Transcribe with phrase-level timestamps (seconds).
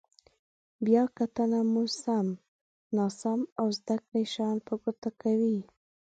[0.85, 2.27] بیا کتنه مو سم،
[2.95, 5.59] ناسم او زده کړي شیان په ګوته کوي.